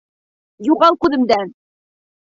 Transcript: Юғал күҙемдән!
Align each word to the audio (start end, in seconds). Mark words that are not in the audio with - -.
Юғал 0.69 0.97
күҙемдән! 1.05 1.55